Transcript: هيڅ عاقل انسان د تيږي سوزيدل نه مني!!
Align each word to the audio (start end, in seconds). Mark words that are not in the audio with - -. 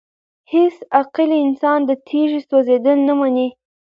هيڅ 0.51 0.75
عاقل 0.95 1.29
انسان 1.45 1.79
د 1.85 1.91
تيږي 2.07 2.39
سوزيدل 2.49 2.97
نه 3.07 3.13
مني!! 3.19 3.47